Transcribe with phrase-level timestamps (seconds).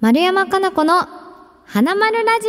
[0.00, 1.06] 丸山かな子の
[1.66, 2.48] 花丸ラジ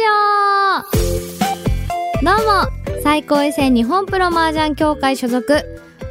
[2.24, 2.26] オ。
[2.26, 5.64] どうも最高位戦日本プロ麻雀協会所属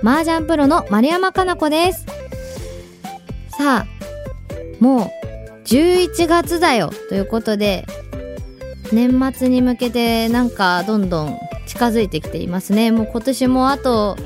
[0.04, 2.06] 麻雀プロの丸山かな子です。
[3.58, 3.87] さあ
[4.78, 5.10] もう
[5.64, 6.92] 11月だよ。
[7.08, 7.84] ということで
[8.92, 11.36] 年末に向けてなんかどんどん
[11.66, 12.92] 近づいてきていますね。
[12.92, 14.16] もう今年もあと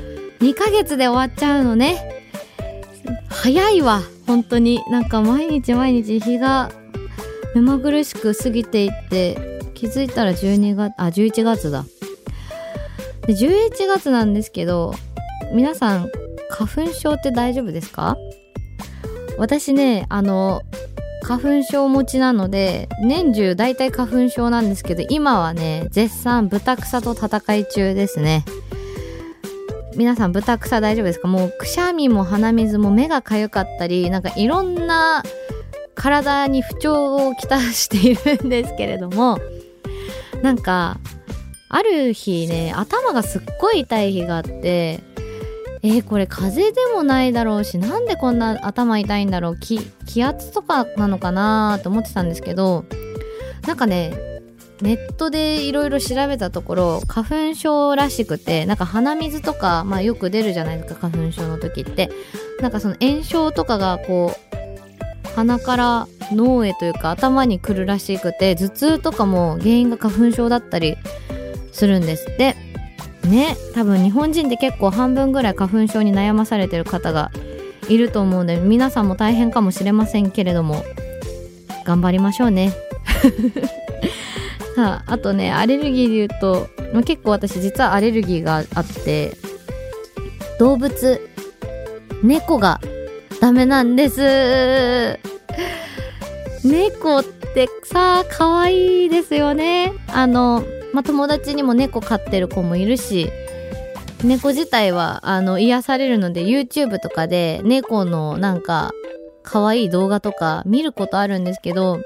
[0.41, 2.18] 2ヶ月で終わっちゃうのね。
[3.29, 4.81] 早いわ本当に。
[4.89, 6.71] なんか毎日毎日日が
[7.55, 11.85] 目まぐるしく過ぎていって気づいたら12月あ11月だ。
[13.25, 14.93] で11月なんですけど
[15.53, 16.09] 皆さん
[16.49, 18.17] 花粉症って大丈夫ですか？
[19.37, 20.61] 私ねあの
[21.23, 28.43] 花粉症持ちなので年中大体花粉症なんですけど今はね絶賛ブタクサと戦い中ですね。
[29.99, 31.27] 皆さんブタクサ大丈夫ですか？
[31.27, 35.23] もうくしゃみも鼻水も目がかゆかったりなんかいろんな
[35.93, 39.39] 体に不調をきたしているんですけれども
[40.41, 40.97] なんか
[41.67, 45.01] ある日ね頭がすっごい痛い日があって
[45.81, 52.85] えー、これ風邪でもないだろうしなんでこんな頭痛いんだろう気気圧とかなのかなと思ってたんですけど
[53.67, 54.13] なんかね
[54.81, 62.09] ネットでいろいろ調べたところ花粉症らしくてなんか鼻水とか、まあ、よく出るじゃないですか花粉症の時って。
[62.61, 70.97] なんかその炎症とかがこう鼻から脳へというか頭に来るらしくて頭痛とかも原因が花粉症だったり
[71.71, 72.27] するんです。
[72.27, 72.55] って
[73.25, 77.31] ね多分日本人って結構半分ぐらい花粉症に悩まされてる方が
[77.87, 80.83] いると思うので皆さんも大変かもしれませんけれども
[81.85, 82.73] 頑張りましょうね。
[84.79, 89.33] さああとねアレルギーで言うと、ま、結構私実はアレルギーがあって
[90.57, 91.19] 動物
[92.23, 92.79] 猫が
[93.41, 95.19] ダメなんです。
[96.65, 99.93] 猫ってさ可愛いですよね。
[100.07, 100.63] あの
[100.93, 103.29] まあ、友達にも猫飼ってる子もいるし
[104.23, 108.91] 猫自体はあの癒されるので YouTube とかで猫のなんか
[109.43, 111.99] 可愛い動画とか見ることあるんですけど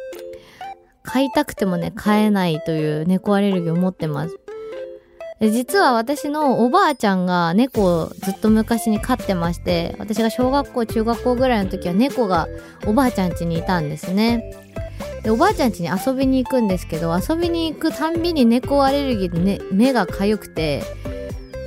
[1.03, 4.39] 飼いたくてもね飼えないという猫アレルギーを持ってます。
[5.39, 12.47] 実は私のおばあちゃんが猫をずっと昔に飼ってまして私が小学校中学校ぐらいの時は猫が
[12.85, 14.53] おばあちゃん家にいたんですね。
[15.23, 20.83] でおばあちゃん家に遊びに行くんですけど遊びに行くたんびに猫アレルギーで、ね、目が痒くて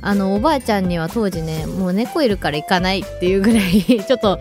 [0.01, 4.39] あのおばあちゃんには当時ねもう猫いるから行かないっていうぐらい ちょっと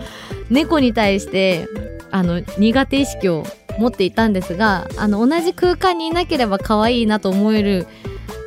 [0.48, 1.66] 猫に対して
[2.10, 3.44] あの苦手意識を
[3.78, 7.86] 持っていたんですがあの同じ空間にいなければ可愛いなと思える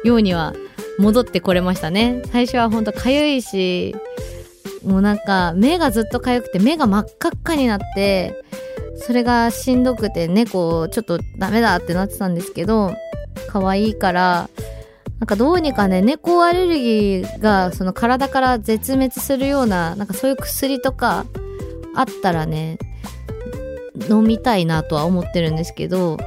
[0.03, 0.53] ようには
[0.97, 2.21] 戻ってこれましたね。
[2.31, 3.95] 最初はほんと痒いし
[4.83, 8.43] もうなんか目がずっと痒くて目が真っ赤っかになって
[8.97, 12.93] それがしんどくて猫ちょっとダメだってなってたんですけど
[13.47, 14.49] 可愛いから
[15.19, 21.25] なんかどうにかね猫アレルギーがその体から絶滅するようななんかそういう薬とか
[21.95, 22.77] あったらね
[24.09, 26.17] 飲みたいなとは思ってるんですけど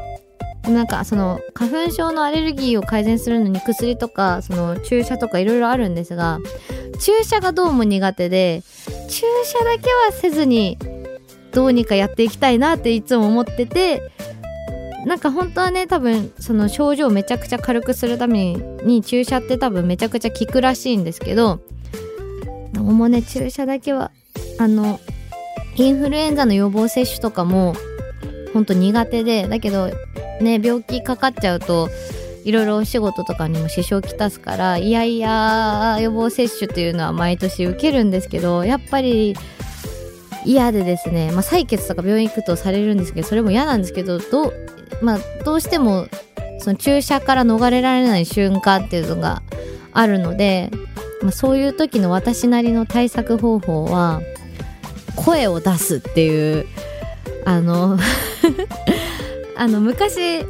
[0.64, 6.38] なんかその花粉症のアレルギーを改善するのに薬とかその注射とかいろいろあるんですが
[7.00, 8.62] 注射がどうも苦手で
[9.08, 10.78] 注射だけはせずに
[11.52, 14.02] どうにかやっていきたいなっていつも思ってて
[15.04, 21.60] なんか本当はね多分その症状をめちゃくちゃ軽くするために注射って多分めちゃくちゃ効くらしいんですけど
[22.72, 24.12] どうもね注射だけは
[24.58, 25.00] あの
[25.76, 27.74] インフルエンザの予防接種とかも
[28.52, 29.90] 本当苦手でだけど
[30.40, 31.88] ね病気かかっちゃうと
[32.44, 39.34] いろいろお仕事とかにも支障をきたすからいやいや予防接種というのは毎年受けるんですけどやっぱり
[40.44, 44.52] 嫌でですね、まあ、採血とか病院行くとされるんですけどそれも嫌なんですけどどう,、
[45.00, 46.08] まあ、どうしても
[46.58, 49.42] その注射から逃れられない瞬間っていうのが
[49.92, 50.70] あるので、
[51.22, 54.20] まあ、そういう時の私なりの対策方法は
[55.16, 56.66] 声を出すっていう
[57.44, 57.98] あの
[59.56, 60.44] あの昔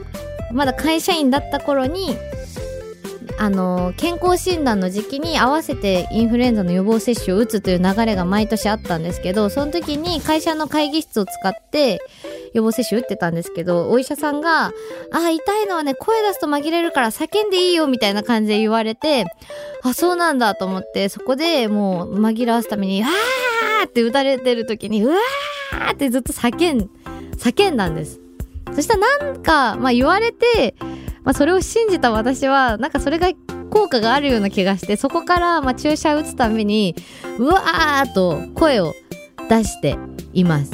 [0.53, 2.17] まだ会社員だった頃に
[3.39, 12.01] あの健康診断の時期に合わせてインフルエンザの予防接種を打つという流れが毎年あったんですけどその時に会社の会議室を使って
[12.55, 14.73] 予防接種打ってたんですけどお医者さんが
[15.13, 19.25] 「あ痛いのはね声出すと紛れるから叫んでいいよ」みたいな感じで言われて
[19.83, 23.11] あそうなんだと思ってそこでもう紛らわすために「あー!」
[23.93, 26.91] って打たれてる時に「うわー!」ってずっと叫ん
[27.37, 28.21] 叫んだんです。
[28.75, 30.75] そしたらなんか、まあ、言われて
[31.25, 33.29] まあ、それを信じた私はなんかそれが
[33.71, 36.95] 効果があるような気がしてそこからまあ注射打つために
[37.39, 38.93] うわーと声を
[39.49, 39.97] 出して
[40.33, 40.73] います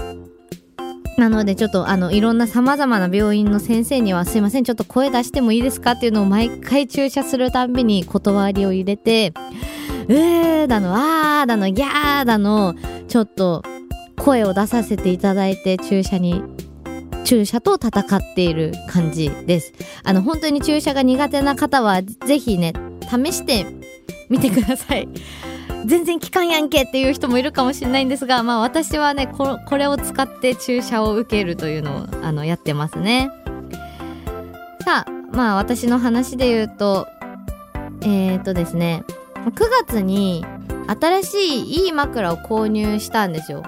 [1.17, 9.33] なのでちょっとあのいろんな様々な病院の先生にはすいませんちょっと声出してもいいですかっていうのを毎回注射するたびに断りを入れて
[10.09, 12.75] うーだのあーだのギャーだの
[13.09, 13.63] ちょっと
[14.17, 16.43] 声を出させていただいて注射に
[17.25, 19.73] 注射と戦っている感じです
[20.05, 22.73] あの本当に注射が苦手な方はぜひね
[23.03, 23.67] 試して
[24.29, 25.09] みてください
[25.87, 33.31] 全然効かんやんけっていう人もいるかもしれないんですが、まあ私はね、これを使って注射を受けるというのをあのやってますね。
[34.85, 37.07] さあ、まあ私の話で言うと、
[38.03, 39.05] えー、っとですね、
[39.47, 39.53] 9
[39.87, 40.45] 月に
[40.89, 43.63] 新しいいい枕を購入したんですよ。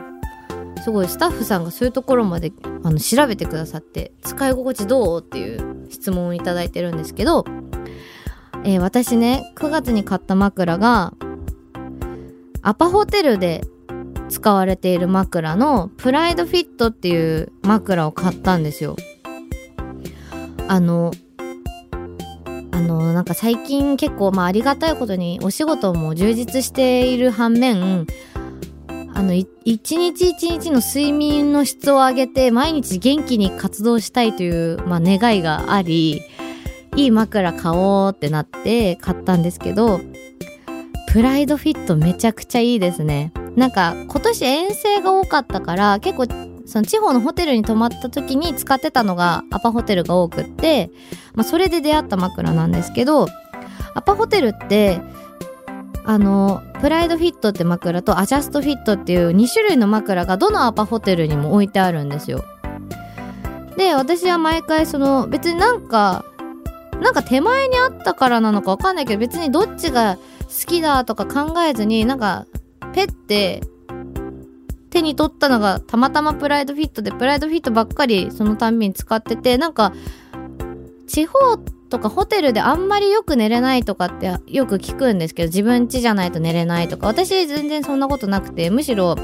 [0.82, 2.52] すごいスタッフさんがそういうところまで
[2.82, 7.44] あの調べてくださって使い心地どうっていう質問をいただいてるんですけど、
[8.64, 11.12] えー、私ね9月に買った枕が
[12.62, 13.62] アパホテルで
[14.30, 18.96] 使われている枕のプライドフィットっていう枕を買ったんですよ。
[20.68, 21.10] あの、
[22.72, 28.06] あの、なんか最近結構まあありがたいことにお仕事も充実している反面、
[29.14, 36.22] あの、一日一日の睡眠の質を上げて毎日元気に活動したいという、まあ、願いがあり、
[36.96, 40.00] いい枕買おうってなって買ったんですけど、
[41.08, 43.32] プライドフィットめちゃくちゃいいですね。
[43.56, 46.26] なんか今年遠征が多かったから結構
[46.70, 50.90] その地方のホテルに泊まった時に使ってたのがアパホテルが多くって、
[51.34, 53.26] まあ、それで出会った枕なんですけど
[53.94, 55.00] アパホテルって
[56.04, 62.44] あのプライドフィットって枕とアジャストフィットっていう2種類の枕がどのアパホテルにも置いてあるんですよ。
[63.76, 66.24] で私は毎回その別になんか
[67.00, 70.18] なんか手前にあったからなのかわかんないけど別にどっちが
[70.50, 72.46] 好きだとか考えずに、なんか、
[72.92, 73.62] ペッて
[75.00, 79.92] 手に取ったのがたまたまプライドフィットで、プライドフィットばっかりそのたんびに使ってて、なんか、
[81.08, 81.56] 地方
[81.88, 89.16] とかホテルであんまりよく寝れないとかってよく聞くんですけど、自分家じゃないと寝れないとか、私全然そんなことなくて、むしろ、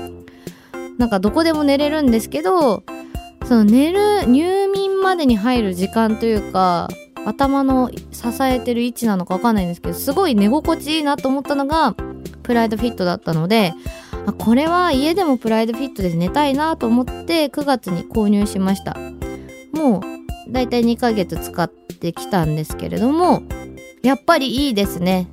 [0.99, 2.82] なんかどこでも寝れるんですけど、
[3.44, 6.88] その寝る、入眠までに入る時間というか、
[7.26, 11.94] 頭の支えてる位置なのかわかんないんですけど、すごい寝心地いいなと思ったのが、
[12.43, 13.75] プライドフィットだったので、
[14.26, 18.96] あこれは家でもプライドフィットで寝たいなと思って9月に購入しました。
[19.73, 23.43] もう、だいたい2ヶ月使ってきたんですけれども、
[24.02, 25.28] やっぱりいいですね。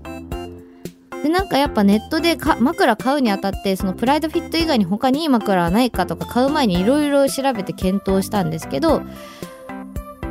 [1.23, 9.01] で、なんかやっぱネットで枕買うにあたって、そのプライドフィット以外に他にいい枕はないかとか買う前にいろいろ調べて検討したんですけど、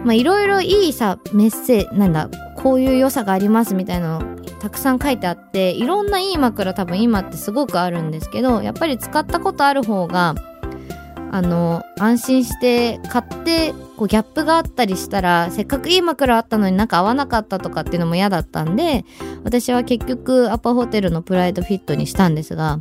[0.04, 2.28] まあいろいろいいさ、メッセージ、なんだ、
[2.62, 4.31] こういう良さがありますみたいなの
[4.62, 10.36] たくさん書いてあって、いろんないい枕多分今ってすごくあるんですけど、やっぱり使ったことある方が、
[11.32, 19.04] あの、安心して買って、こうギャップがあったりしたら、せっかくいい枕あったのになんか合わなかったとかっていうのも嫌だったんで、
[19.42, 22.78] 私は結局アパホテルのプライドフィットにしたんですが、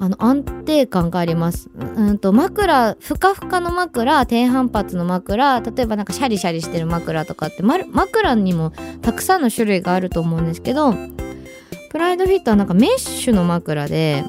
[0.00, 1.70] あの、安定感があります。
[1.74, 10.94] うんと、枕、ふかふかの枕、低反発の枕、例えばなんかシャリシャリしてる枕とかって、ま、枕にもたくさんの種類があると思うんですけど、
[11.90, 14.24] プライドフィットはなんかメッシュの枕で、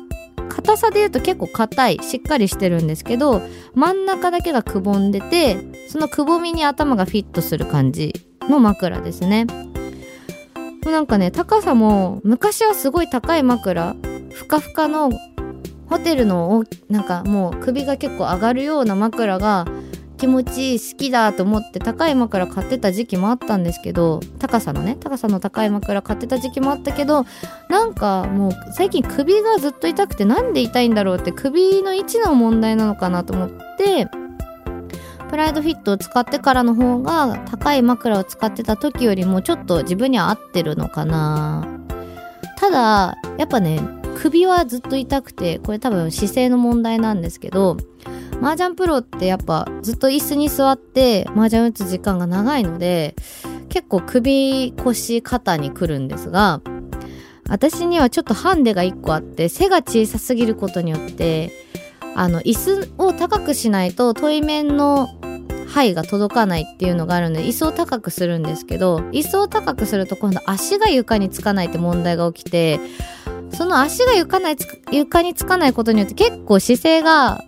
[0.49, 3.41] 硬さで言うと結構硬い、しっかりしてるんですけど、
[3.73, 9.47] 真ん中だけがくぼんでて、そのくぼみに頭がフィットする感じの枕ですね。
[10.85, 13.95] なんかね、高さも、昔はすごい高い枕、
[14.33, 15.11] ふかふかの
[15.91, 19.65] ホテルのなんかもう首が結構上がるような枕が
[20.17, 27.25] 気持ちいい好きだと思って高い枕買ってた時期もあったんですけど高さのね高さの高い枕買ってた時期もあったけど
[27.67, 34.07] なんかもう最近首がずっと痛くてなんで痛いんだろうって首の位置の問題なのかなと思って
[35.29, 41.67] プライドフィットを使ってからの方が高い枕を使ってた時よりもちょっと自分には合ってるのかな。
[42.57, 47.77] ただやっぱね首はずっと痛くて、これ多分姿勢の問題なんですけど、
[48.39, 53.15] 麻雀プロってやっぱずっと椅子に座って麻雀打つ時間が長いので、
[53.69, 56.61] 結構首、腰、肩に来るんですが、
[57.49, 61.51] 私にはちょっとハンデが1個あって、背が小さすぎることによって、
[62.15, 65.09] あの、椅子を高くしないと、対面の
[65.67, 72.79] 範が届かないっていうのがあるので、椅子を高くするんですけど、椅子を高くすると今度足が床につかないって問題が起きて、
[73.53, 74.57] その足が床ない
[74.91, 77.43] 床につかないことによって結構姿勢が、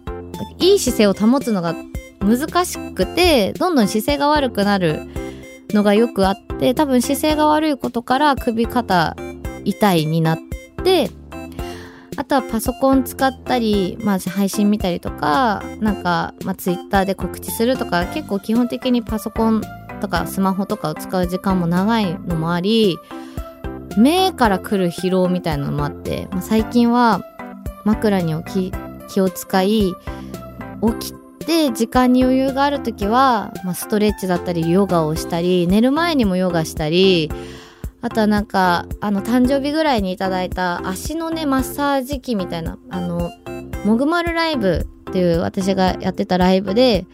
[0.59, 1.75] いい姿勢を保つのが
[2.19, 5.01] 難しくて、どんどん姿勢が悪くなる
[5.69, 9.15] のがよくあって、多分姿勢が悪いことから首肩
[9.65, 10.39] 痛いになっ
[10.83, 11.09] て、
[12.15, 19.61] あとはパソコン使ったり、まあ、配信見たりとか、なんか、まあ、ツイッターで告知するとか、結構基本的にパソコン
[19.99, 22.97] とかスマホとかを使う時間も長いのもあり、
[23.97, 27.21] 目から来る疲労みたいなのもあって、まあ、最近は
[27.83, 28.71] 枕に気
[29.09, 29.93] 気を使い、
[30.99, 31.13] 起き
[31.45, 37.31] て時間に余裕がある時は、まあ、ストレッチだったりヨガをしたり、寝る前にもヨガしたり、
[38.01, 43.31] あとはなんか、あの、誕生日ぐらいにいただいた足のね、マッサージ機みたいな、あの、
[43.85, 47.05] もぐまるライブっていう私がやってたライブで、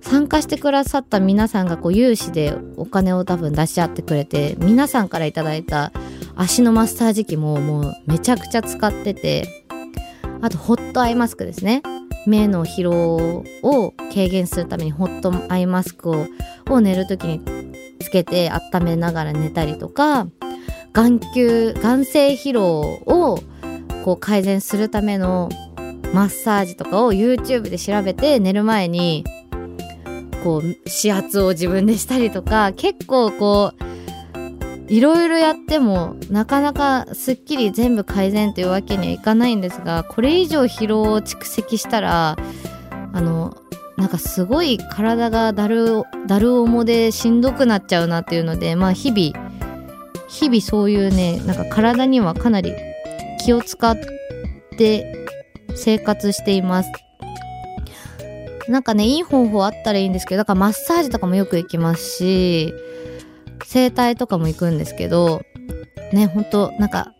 [0.00, 5.92] 参加してくださった皆さんがこう有志でお金を多分出し合ってくれて、皆さんからいただいた
[6.36, 9.66] 足のマッサージ機ももうめちゃくちゃ使ってて、
[10.40, 11.82] あとホットアイマスクですね。
[12.26, 16.26] 目の疲労を軽減するためにホットアイマスクを
[16.70, 20.26] を寝る時につけて温めながら寝たりとか
[20.92, 23.38] 眼球眼性疲労を
[24.04, 25.50] こう改善するための
[26.14, 29.24] マッサージとかを YouTube で調べて寝る前に
[30.42, 33.93] こう指圧を自分でしたりとか結構こう
[34.88, 42.36] いろいろやってもなかなかすっきり全部改善というわけにはいかないんですがこれ以上疲労を蓄積したら
[43.12, 43.56] あの
[43.96, 49.48] なんかすごい体がだる、だる重でしんどくなっちゃうなっていうので、まあ日々、
[50.28, 52.74] 日々そういうね、なんか体にはかなり
[53.44, 53.96] 気を使っ
[54.76, 55.26] て
[55.76, 56.90] 生活しています。
[58.68, 62.74] なんかね、いい方法あったらいいんですけど、だからマッサージとかもよく行きますし、
[63.64, 65.42] 整体とかも行くんですけど、
[66.12, 67.14] ね、ほんと、なんか、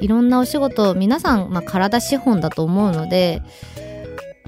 [0.00, 3.42] いろんなお仕事、皆さん、まあ、体資本だと思うので、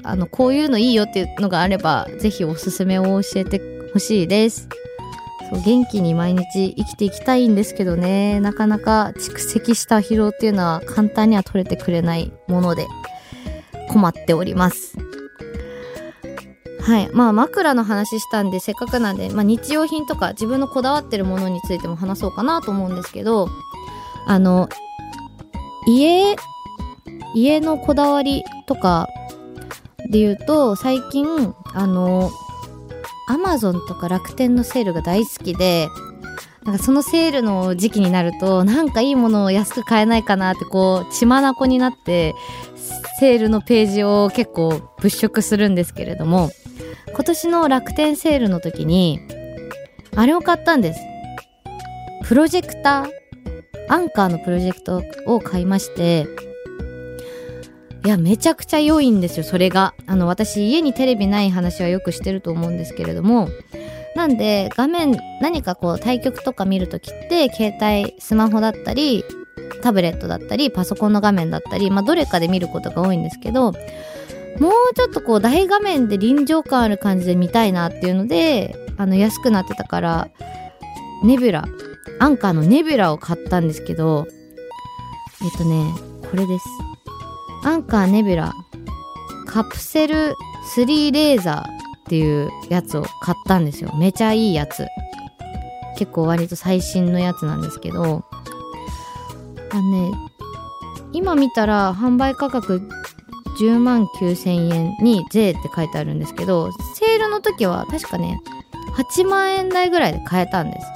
[0.03, 3.61] あの、こういうのいいよっていうのがあれば、ぜひおすすめを教えて
[3.93, 4.67] ほしいです。
[5.51, 12.87] そう元気に毎日生きていきたいんですけどね、なかなか蓄積した疲労っていうのは簡単には取れてくれないもので、
[13.89, 14.95] 困っております。
[16.81, 17.09] はい。
[17.13, 23.49] まあ枕の話したんで、せっかくなんで、まあ日用品とか自分のこだわってるものについても話そうかなと思うんですけど、
[24.25, 24.69] あの、
[25.87, 26.35] 家、
[27.35, 29.07] 家のこだわりとか
[30.09, 32.31] で言うと、最近、あの、
[33.27, 35.87] アマゾンとか楽天のセールが大好きで、
[36.63, 42.35] なんかそのセールの時期になると、なんかいいものを安く買えないかなってこう、血眼になって、
[43.19, 46.49] セールのページを結構物色するんですけれども、
[47.13, 49.19] 今年の楽天セールの時に、
[50.15, 50.99] あれを買ったんです。
[52.23, 53.21] プロジェクター
[53.89, 56.27] アンカーのプロジェクトを買いまして、
[58.03, 59.93] いや、めちゃくちゃ良いんですよ、それが。
[60.07, 63.49] あの、私、家にテレビない話はよくしてると思うんですけれども、
[64.15, 69.23] なんで、画面、何かこう、対局とか見るときって、携帯、スマホだったり、
[69.83, 73.73] タブレットだったり、パソコンの画面だったり、まあ、どれかで見ることが多いんですけど、
[74.61, 80.29] もうちょっとこう、大画面で臨場感ある感じで見たいなっていうので、あの、安くなってたから、
[81.23, 81.65] ネビュラ、
[82.19, 84.27] アンカーのネビュラを買ったんですけど、
[85.43, 85.91] えっとね、
[86.29, 86.65] これです。
[87.63, 88.53] アンカーネビュラ
[89.47, 90.35] カプセル
[90.75, 91.65] 3レーザーっ
[92.05, 93.91] ていうやつを買ったんですよ。
[93.97, 94.85] めちゃいいやつ。
[95.97, 98.23] 結構割と最新のやつなんですけど、
[99.71, 100.11] あのね、
[101.13, 102.87] 今見たら販売価格
[103.61, 108.39] 10万9000円に税って書いてあるんですけど、セールの時は確かね、
[108.95, 110.87] 8万円台ぐらいで買えたんです。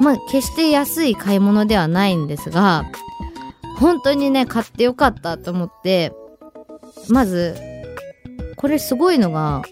[0.00, 2.84] まあ、決して安い買い物ではないんですが、
[3.78, 6.12] 本当にね、買ってよかったと思って、
[7.08, 7.54] まず、
[8.56, 9.62] これすごいのが、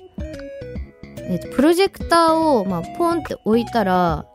[1.18, 4.26] えっ、と、プロジェクターを、まあ、ポンって置いたら、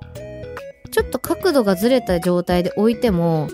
[0.91, 3.50] ちょっと角度がずれた状態で置いても、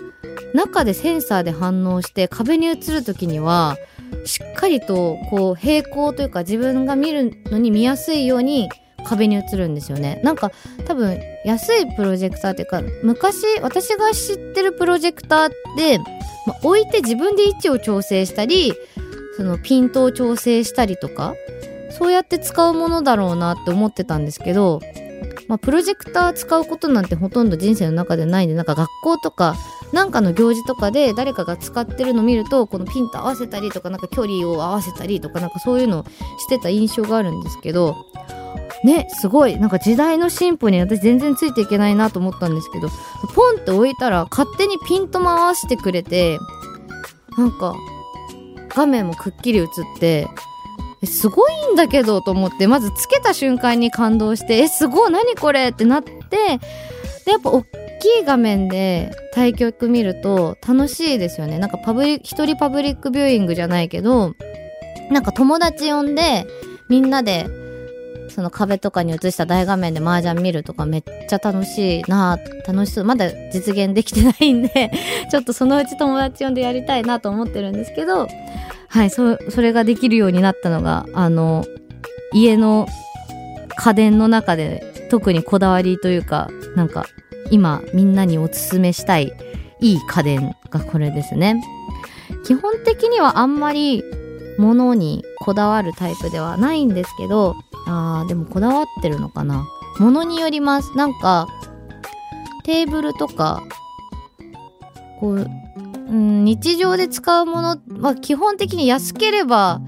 [0.54, 3.76] 中でセンサーで反応して壁に映るときには、
[4.24, 8.68] しっかりと、こう、平行というか自分が見るのに見やすいように
[9.04, 10.20] 壁に映るんですよね。
[10.24, 10.50] なんか
[10.86, 15.98] 多分安いプロジェクターっていうか昔私が知ってるプロジェクターって、
[16.46, 18.72] ま置いて自分で位置を調整したり
[19.36, 21.34] そのピントを調整したりとか
[21.90, 24.80] そうやって使うものだろうなって思ってたんですけど、
[25.48, 29.56] まあ、プロジェクター使うことなんてほとんど人生の中でないんでなんか学校とか
[29.92, 36.04] なんかの行事とかで誰かが使ってるの見るとこのピンと合わせたりとかなんか距離を合わせたりとかなんかそういうのを
[36.38, 37.94] してた印象があるんですけど
[38.84, 42.90] ね、すごい、なんか時代の進歩に私全然ついていけないなと思ったんですけど、
[43.34, 46.38] ポンって置いたら勝手にピント回してくれて、
[47.38, 47.74] なんか、
[48.68, 50.28] 画面もくっきり映って、
[51.06, 55.68] すごいんだけどと思って、まずつけた瞬間に感動して、え、すごい、何これ？
[55.68, 56.12] ってなって、
[57.24, 57.66] で、やっぱ大き
[58.22, 61.58] い画面で対局見ると楽しいですよね。
[61.58, 64.34] なんかパブリ、一人パブリックビューイングじゃないけど、
[65.10, 66.46] なんか友達呼んで、
[66.88, 67.46] みんなで、
[68.28, 73.04] その壁とかに映した大画面で麻雀見るとかめっちゃ楽しいな楽しそう。
[73.04, 74.90] まだ実現できてないんで
[75.30, 78.28] ちょっとそのうち友達呼んでやりたいなと思ってるんですけど、
[78.88, 81.64] はい、そ、それができるようになったのが、あの、
[82.32, 82.86] 家の
[83.76, 87.06] 家電の中で特にこだわりというか、なんか
[87.50, 89.32] 今みんなにおすすめしたい
[89.80, 91.62] いい家電がこれですね。
[92.44, 94.02] 基本的にはあんまり
[94.58, 97.54] 物にこだわるタイプではないんですけど、
[97.86, 99.66] あー、でもこだわってるのかな。
[99.98, 100.96] 物によります。
[100.96, 101.48] なんか、
[102.64, 103.62] テーブルとか、
[105.20, 105.50] こう、
[106.08, 109.80] うん、日常で使うものは基本的に安ければ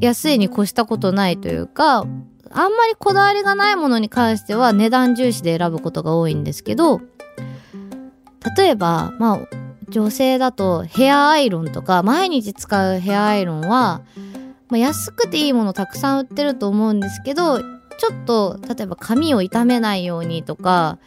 [0.00, 2.06] 安いに越したことないというか、
[2.50, 7.00] あんまりこだわりがないものに関しては値段重視で選ぶことが多いんですけど、
[8.56, 9.38] 例えば、まあ、
[9.88, 14.02] 女性だとヘアアイロンとか毎日使うヘアアイロンは、
[14.68, 17.66] まあ、安くていいものたくさん売ってると思うんですけどちょ
[18.12, 20.98] っと例えば髪を傷めないようにとか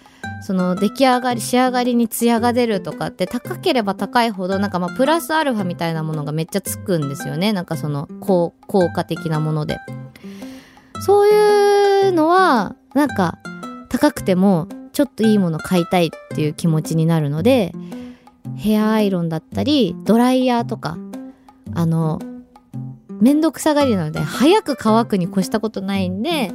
[0.42, 7.52] その出来上がり仕上がりにツヤが出るとかって高ければ高いほどなんかまあプラスアルファみたいなものがめっちゃつくんですよね。
[7.52, 8.54] なんかその効
[8.96, 9.78] 果的なもので。
[11.02, 13.40] そういうのはなんか
[13.88, 17.74] 高くてもちょっといいもの買いたいっていう気持ちになるので
[18.58, 20.98] ヘアアイロンだったり、ドライヤーとか、
[21.74, 22.20] あの、
[23.22, 26.52] めんどくさがりなので、早く乾くに越したことないんで、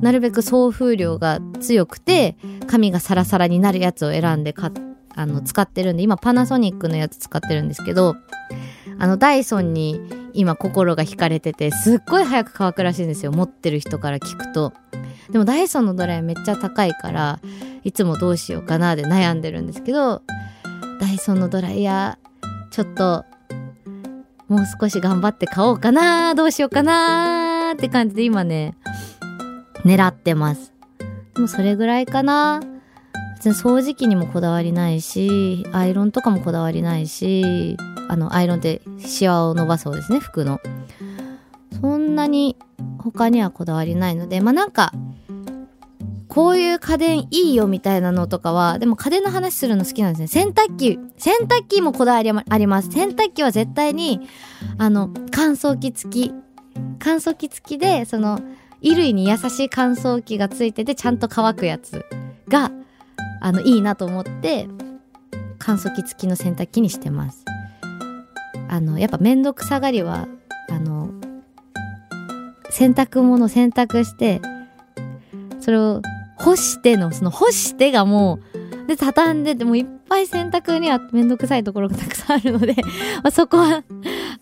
[0.00, 2.36] なるべく送風量が強くて、
[2.66, 4.54] 髪がサラサラになるやつを選んで、
[5.14, 8.16] あの、使ってるんで、今パナソニックのやつ使ってるんですけど、
[8.98, 10.00] あの、ダイソンに
[10.34, 13.32] 今心が惹かれてて、すっごい早く乾くらしいんですよ。
[13.32, 14.72] 持ってる人から聞くと。
[15.30, 17.40] でもダイソンのドライヤーめっちゃ高いから、
[17.84, 20.22] いつもどうしようかなで悩んでるんですけど、
[21.00, 23.24] ダイソンのドライヤー、ちょっと、
[24.50, 28.74] もう少し頑張って買おうかなどうしようかなって感じで今ね、
[29.84, 30.74] 狙ってます。
[31.34, 32.60] でもそれぐらいかな
[33.36, 37.76] 別に掃除機にもこだわりないし、アイロンとかもこだわりないし、
[38.08, 40.58] あの、アイロンってシワを伸ばそうですね、服の。
[41.80, 42.56] そんなに
[42.98, 44.92] 他にはこだわりないので、まあ、なんか、
[46.30, 50.28] こういう家電いいよみたいなのとかは、でも家電の話するの好きなんですね。
[50.28, 52.90] 洗濯機、洗濯機もこだわりあります。
[52.90, 54.20] 洗濯機は絶対に、
[54.78, 56.34] あの、乾燥機付き。
[57.00, 58.38] 乾燥機付きで、その、
[58.80, 62.04] 衣類に優しい乾燥機がついてて、ちゃんと乾くやつ
[62.48, 62.70] が、
[63.40, 64.68] あの、いいなと思って、
[65.58, 67.44] 乾燥機付きの洗濯機にしてます。
[68.68, 70.28] あの、やっぱめんどくさがりは、
[70.68, 71.10] あの、
[72.70, 74.40] 洗濯物洗濯して、
[75.58, 76.00] それを
[76.40, 78.38] 干しての、その干してがも
[78.84, 82.74] う、で、畳んでて、もういっぱい洗濯にはめんどくさいところがたくさんあるので
[83.22, 83.84] ま、そこは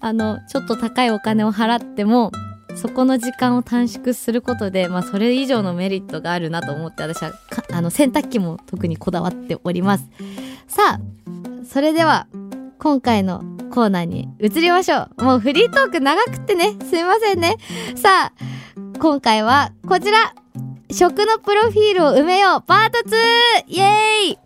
[0.00, 2.30] あの、ちょっと高いお金を払っても、
[2.76, 7.32] そこの時間を短縮することで、まあ、それ以上のメリットがあるなと思って、私は、
[7.72, 10.04] あの、洗濯機も特にこだわっております。
[10.68, 11.00] さあ、
[11.64, 12.28] それでは、
[12.78, 15.24] 今回のコーナーに移りましょう。
[15.24, 17.56] もうフリートーク長くってね、すいませんね。
[17.96, 18.32] さあ、
[19.00, 20.34] 今回はこちら
[20.90, 23.12] 食のプロフィールを埋めようパート 2!
[23.66, 24.38] イエーイ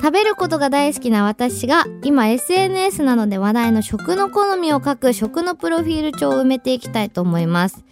[0.00, 7.84] 食べることが大好きな私が今 SNS などで話題の食の好みを書く食のプロフィール帳を埋めていきたいと思います。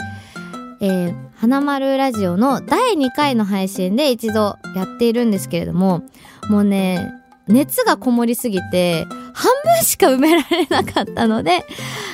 [0.81, 6.03] えー、花丸ラジオの第2回の配信で一度やっているんですけれども、
[6.49, 7.20] もうね、
[7.51, 11.65] 熱がこもりすぎて、半分しか埋められなかったので、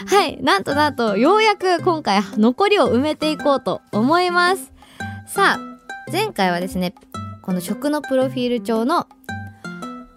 [0.06, 4.72] はい、なんとなんと、ようやく今回残りを埋めていこうと思います。
[5.26, 6.94] さあ、前回はですね、
[7.42, 9.06] この食のプロフィール帳の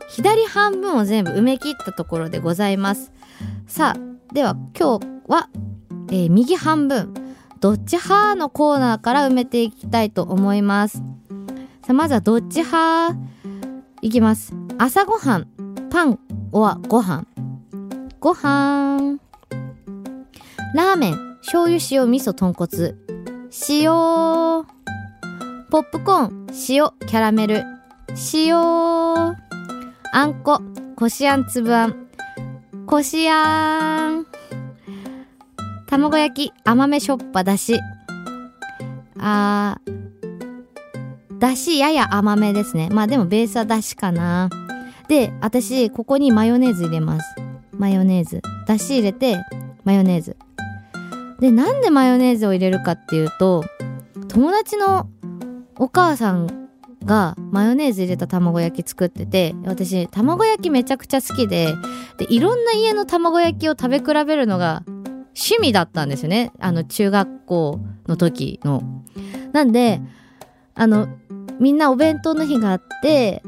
[0.09, 3.11] 左半分を全部埋め切ったところでございます。
[3.67, 5.49] さあ、では今日は、
[6.09, 7.13] えー、右半分、
[7.59, 10.97] どっち派のコーナーから埋めていきたいと思います。
[10.97, 13.15] さあ、まずはどっち派？
[14.01, 14.53] いきます。
[14.77, 15.47] 朝ごはん、
[15.89, 16.19] パン、
[16.51, 17.25] おはご飯。
[18.19, 19.19] ご飯。
[20.73, 22.95] ラーメン、醤油塩味噌豚骨。
[23.69, 23.89] 塩。
[25.69, 27.63] ポップコーン、塩、キャラメル。
[28.33, 28.55] 塩。
[28.55, 29.35] あ
[30.25, 30.61] んこ、
[30.95, 32.07] こしあんつぶあん。
[32.85, 34.25] こしあん。
[35.87, 37.77] 卵焼き、甘めしょっぱだし。
[39.17, 40.08] あー、
[41.39, 42.89] だしやや甘めですね。
[42.91, 44.49] まあでもベースはだしかな。
[45.07, 47.35] で、私、ここにマヨネーズ入れます。
[47.71, 48.41] マヨネーズ。
[48.67, 49.37] だし入れて、
[49.83, 50.37] マヨネーズ。
[51.39, 53.63] で、なんでマヨネーズを入れるかっていうと、
[54.27, 55.09] 友達の
[55.77, 56.69] お母さん
[57.05, 61.73] がマヨネーズ入れた卵焼き作ってて私卵焼きめちゃくちゃ好きで
[62.17, 68.83] でいろんな家の卵焼きを食べ比べるのが趣味だったんですよねあの中学校の時の。
[69.53, 70.01] なんで
[70.75, 71.07] あの
[71.59, 73.43] みんなお弁当の日があって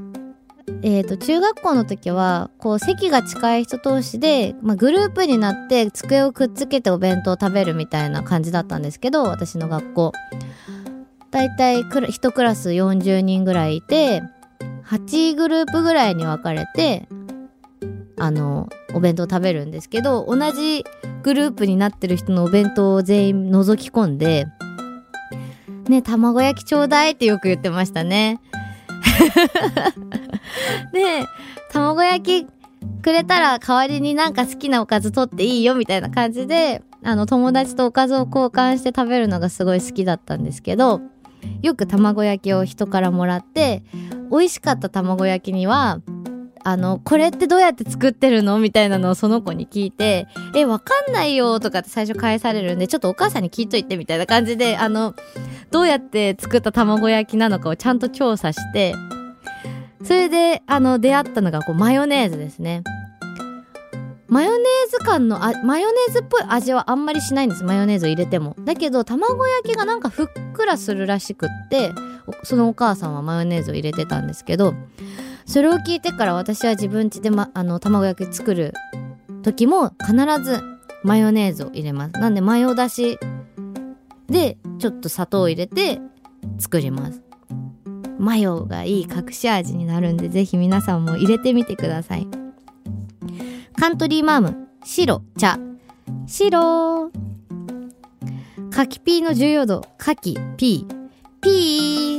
[0.84, 10.12] えー、と中学校の時はこう席が近い人同士で、まあ、グループになって机をくっつけてお弁当を食べるみたいな感じだったんですけど私の学校。
[11.30, 14.22] だいたい1クラス40人ぐらいいて
[14.86, 17.08] 8グループぐらいに分かれて
[18.18, 20.84] あのお弁当食べるんですけど同じ
[21.24, 24.46] グループになってる人のお弁当を全員覗き込んで
[25.90, 28.40] ね卵焼きちょうだいってよく言ってましたね。
[30.94, 31.26] で、
[31.72, 32.48] 卵焼き
[33.02, 41.02] くれたら代わりになんか好きなおかず取っていいよみたいな感じで、あの友達とおかずを交換して食べるのがすごい好きだったんですけど、
[41.62, 43.84] よく卵焼きを人からもらって、
[44.32, 46.00] 美味しかった卵焼きには、
[46.64, 48.60] あの、これってどうやって作ってるの？
[48.60, 55.16] みたいなのをその子に聞いて、え、わかんないよとかって最初返されるんで、ちょっとお母さんに聞いといてみたいな感じで、あの、
[55.72, 58.96] どうやって作った卵焼きなのかをちゃんと調査して、
[60.04, 62.84] それで、あの、出会ったのが、こう、マヨネーズですね。
[64.28, 67.64] マヨネーズ感のあ、マヨネーズっぽい味はあんまりしないんです。
[67.64, 68.56] マヨネーズを入れても。
[68.62, 71.92] だけど、卵焼きがなんかふっくらするらしくって、
[72.44, 74.74] そのお母さんはマヨネーズを入れてたんですけど、
[75.46, 78.74] それを聞いてから私は自分家で、ま、あの、卵焼き作る
[79.44, 80.62] 時も必ず
[81.04, 82.14] マヨネーズを入れます。
[82.14, 83.18] なんで、マヨだし
[84.28, 86.00] で、ちょっと砂糖を入れて
[86.58, 87.22] 作ります。
[88.18, 92.28] マヨがいい隠し味になるんで、ぜひ皆さんも入れてみてください。
[93.76, 95.58] カントリーマーム、白、茶。
[96.28, 97.12] 白。
[98.70, 101.10] 柿ピーの重要度、柿、ピー。
[101.42, 102.11] ピー。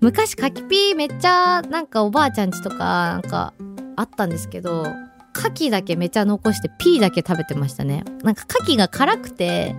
[0.00, 3.54] 昔柿ピーめっちゃなんかおばあちゃんちとかなんか
[3.96, 4.86] あったんですけど、
[5.34, 8.04] 牡蠣だけめちゃ残してピーだけ食べてましたね。
[8.22, 9.74] なんか牡蠣が辛くて、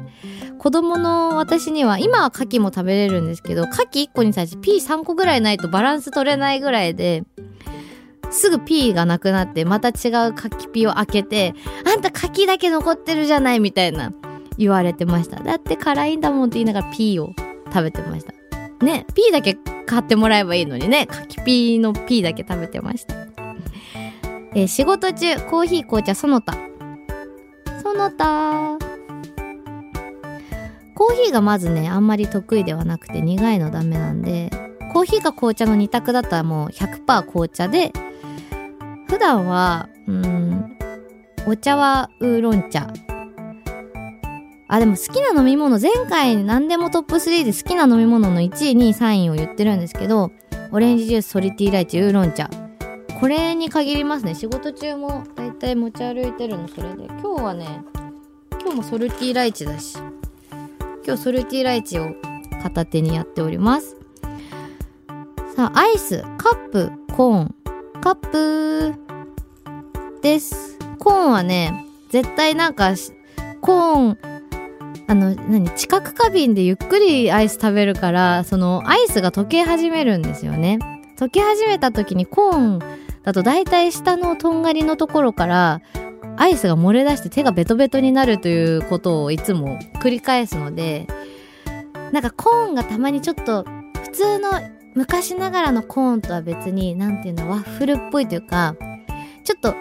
[0.60, 7.24] 子供の私には、今は牡蠣も食べれるんですけど、牡蠣1個に対して P3 個ぐらいないとバランス取れないぐらいで、
[8.30, 11.54] すぐ P がなくなって、また違う牡蠣ピを開けて、
[11.86, 14.14] あんた牡蠣だけ残ってるじゃないみたいな
[14.58, 15.42] 言われてました。
[15.42, 17.34] だって辛いんだもんって言いながら P を
[17.72, 18.37] 食べてました。
[18.82, 23.16] ね、P だけ買ってもらえばいいのにね、牡蠣ピの P だけ食べてました。
[24.54, 26.58] えー、仕事中、コーヒー紅茶その他。
[27.82, 28.78] その他。
[30.96, 34.50] コーヒーがまずね、あんまり得意ではなくて苦いのダメなんで、
[34.94, 37.92] コーヒーか紅茶の2択だったらもう100%紅茶で、
[39.08, 40.78] 普段は、うん、
[41.46, 42.92] お茶はウーロン茶。
[44.68, 50.32] あ、でも好きな飲み物、前回何でもトップ3で好きな飲み物の1位、2位、3位を言ってるんですけど、
[50.72, 52.50] オレンジジュース、ソリティライチ、ウーロン茶。
[53.20, 54.36] これに限りますね。
[54.36, 57.06] 仕事中もだいたい持ち歩いてるの、それで。
[57.06, 57.82] 今日はね、
[58.62, 59.98] 今日もソルティライチだし。
[61.06, 62.14] 今日ソルティライチを
[62.62, 63.96] 片手にやっております。
[65.56, 67.56] さあ、アイス、カップ、コーン、
[68.02, 68.94] カップ
[70.22, 70.78] です。
[71.00, 72.92] コーンはね、絶対なんか、
[73.62, 74.18] コーン、
[75.08, 80.80] あの、何、知覚過敏でゆっくりアイス食べるから、その、アイスが溶け始めるんですよね。
[81.18, 82.80] 溶け始めた時にコーン
[83.24, 85.82] だと大体下のとんがりのところから
[86.38, 91.08] アイスが漏れ出して手がベトベトになるということをいつも繰り返すので、
[92.12, 93.66] なんかコーンがたまにちょっと
[94.04, 94.52] 普通の
[94.94, 98.76] 昔ながらのコーンとは別に、なんていうの、ワッフルっぽいというか、
[99.44, 99.74] ちょっと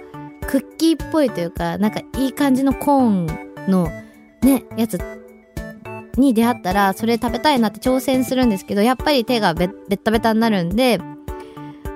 [0.47, 3.27] クッキーっぽいというか、なんかいい感じのコーン
[3.69, 3.91] の
[4.47, 5.01] ね、やつ
[6.17, 11.01] に出会ったら、それ食べたいなって挑戦するんですけど、やっぱり手がベッタベタになるんで、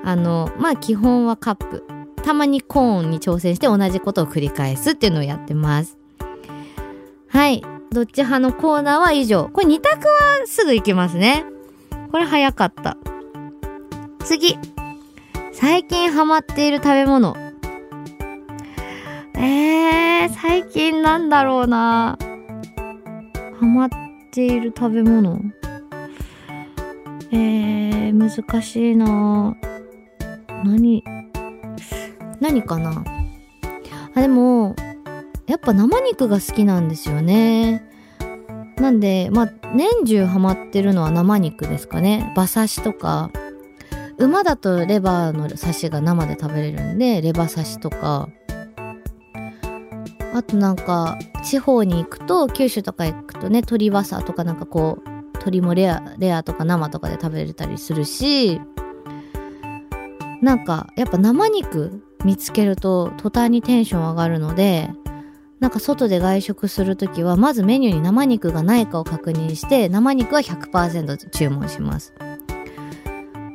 [0.05, 1.85] あの、まあ基本はカップ。
[2.25, 5.97] たまにコーンに挑戦して同じことを繰り返すっていうのをやってます。
[7.29, 7.63] はい。
[7.93, 9.49] どっち派のコーナーは以上。
[9.53, 11.45] これ2択はすぐ行けますね。
[12.11, 12.97] これ早かった。
[14.25, 14.59] 次。
[15.53, 17.37] 最近ハマっている食べ物。
[19.35, 22.19] えー、最近なんだろうな。
[23.61, 23.89] ハマっ
[24.31, 25.39] ている食べ物？
[27.31, 29.55] えー、難しいな。
[30.65, 31.05] 何
[32.41, 33.05] 何かな？
[34.15, 34.75] あ、でも、
[35.47, 37.85] やっぱ生肉が好きなんですよね。
[38.77, 42.33] なんで、まあ、年中ハマってるのは生肉ですかね。
[42.35, 43.31] 馬刺しとか。
[44.17, 48.31] 馬だとレバーの刺しが生で食べれるんで、レバ刺しとか。
[50.41, 58.59] あとなんか、地方に行くと、九州とか行くとね、鶏わさとかなんかこう、鶏もレア、レアとか生とかで食べれたりするし、
[60.41, 64.89] なんかやっぱ生肉見つけると途端にテンション上がるので、
[65.59, 72.15] なんか外で外食するときはまずメニューに生肉がないかを確認して生肉は100%注文します。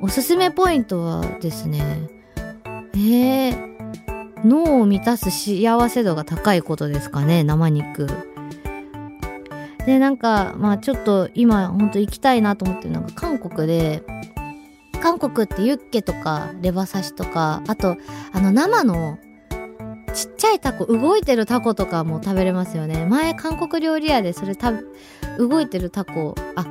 [0.03, 1.81] おすすめポイントはですね、
[2.93, 3.74] えー、
[4.45, 8.07] 脳を満たす幸せ度が高いことですかね、生肉。
[9.85, 14.03] で、なんか、まあちょっと今ほんと行きたいなと思ってるのが韓国で、
[15.01, 17.97] 韓国ってユッケとかレバ刺しとか、あと、
[18.33, 19.17] あの生の
[20.13, 23.05] ちっちゃいタコ、動いてるタコとかも食べれますよね。
[23.05, 24.71] 前韓国料理屋でそれた、
[25.37, 26.65] 動いてるタコ、あ、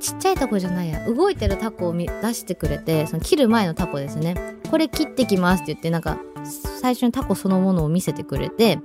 [0.00, 4.56] ちっちゃいタコじゃないや、動いてるタコを出してくれて、その切る前のタコですね。
[4.70, 8.78] これ切ってきますって言って、なんか最初にタコそのものを見せてくれて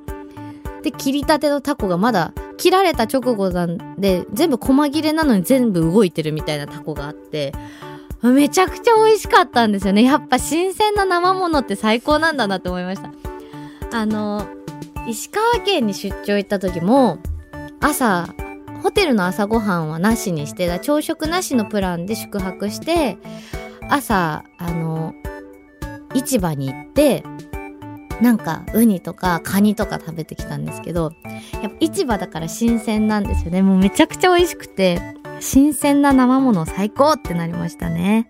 [0.84, 7.54] で切りたてのタコがまだ切られた直後なんで全部細切れなのに全部動いてるみたいなタコがあって
[8.22, 13.12] めちゃくちゃ美味しかったんですよねやっぱ新鮮な生ものって最高なんだなって思いました
[13.92, 14.48] あの
[15.08, 17.20] 石川県に出張行った時も
[17.80, 18.34] 朝
[18.86, 23.18] ホテルの朝ごはんはなしにして朝食なしのプランで宿泊して
[23.90, 25.16] 朝あの
[26.14, 27.24] 市場に行って
[28.22, 31.14] なんかウニとかカニとか食べてきたんですけど
[31.64, 33.64] やっぱ市場だから新鮮なんですよね。
[33.64, 35.02] もうめちゃくちゃ美味しくて
[35.40, 38.30] 新鮮な生もの最高ってなりましたね。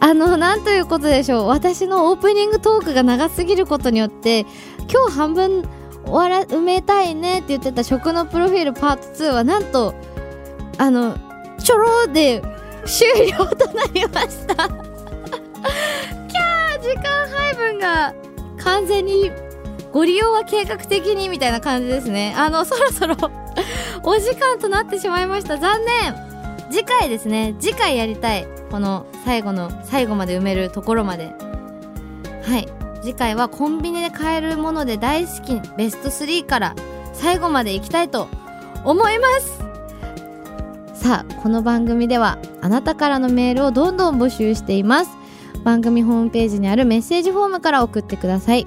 [0.00, 1.48] あのなんということでしょう。
[1.48, 4.46] 私のオープニングトークが長すぎることによって
[4.90, 5.68] 今日半分
[6.06, 9.94] 終わら埋めたいねって言ってた食のプロフィールパート2はなんと
[10.78, 11.16] あの
[11.58, 12.42] ちょろで
[12.84, 18.14] 終了となりました キャー時間配分が
[18.58, 19.30] 完全に
[19.94, 22.34] ご利用は計画的にみたいな感じですね。
[22.36, 23.14] あの、そろそろ
[24.02, 25.56] お時間となってしまいました。
[25.56, 26.16] 残念
[26.68, 27.54] 次回ですね。
[27.60, 28.44] 次回やりたい。
[28.72, 31.32] この最後の、最後まで埋めるところまで。
[32.42, 32.66] はい。
[33.04, 36.74] 次回はコンビニで買えるもので大好きベスト3から
[37.12, 38.28] 最後までいきたいと
[38.82, 39.28] 思いま
[40.94, 41.02] す。
[41.02, 45.10] さあ、この番組ではあなたからのメールをどんどん募集しています。
[45.64, 48.64] 番組ホームページにあるメッセージフォームから送ってください。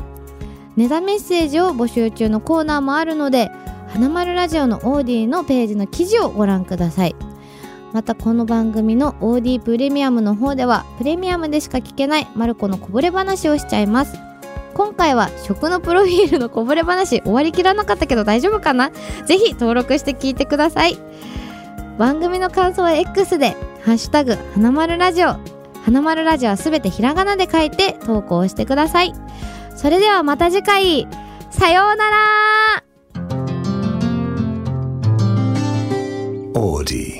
[0.75, 3.49] ネタメッセージを募集中のコーナーもあるので
[3.87, 7.15] 花丸ラジオのオーディのページの記事をご覧ください。
[7.91, 14.26] またこの番組のオーディプレミアムの方ではプレミアムでしか聞けないマルコのこぼれ話をしちゃいます。
[14.77, 18.91] 今回は食のプロフィールのこぼれ話終わりきらなかったけど大丈夫かな？
[19.25, 20.95] ぜひ登録して聞いてください。
[21.97, 25.35] 番組の感想は X で「ハッシュタグ花丸ラジオ」
[25.83, 29.13] 花丸ラジオはすべてひらがなで書いて投稿してください。
[29.75, 31.07] それではまた次回、
[31.49, 32.83] さようなら。
[36.53, 37.16] オーディ